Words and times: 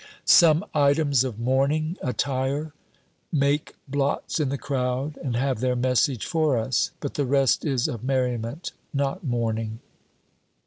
Some 0.25 0.65
items 0.73 1.23
of 1.23 1.37
mourning 1.39 1.95
attire 2.01 2.73
make 3.31 3.75
blots 3.87 4.39
in 4.39 4.49
the 4.49 4.57
crowd 4.57 5.15
and 5.17 5.35
have 5.35 5.59
their 5.59 5.75
message 5.75 6.25
for 6.25 6.57
us, 6.57 6.89
but 7.01 7.13
the 7.13 7.25
rest 7.27 7.63
is 7.63 7.87
of 7.87 8.03
merriment, 8.03 8.71
not 8.95 9.23
mourning. 9.23 9.79